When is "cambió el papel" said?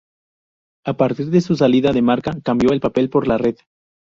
2.43-3.11